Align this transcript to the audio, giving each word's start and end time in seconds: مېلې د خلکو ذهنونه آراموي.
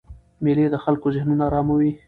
مېلې 0.43 0.65
د 0.73 0.77
خلکو 0.83 1.07
ذهنونه 1.15 1.43
آراموي. 1.49 1.91